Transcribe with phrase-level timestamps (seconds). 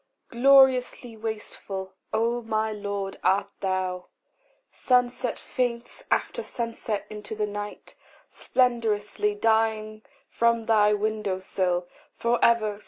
[0.29, 4.07] Gloriously wasteful, O my Lord, art thou!
[4.71, 7.93] Sunset faints after sunset into the night,
[8.27, 12.79] Splendorously dying from thy window sill For ever.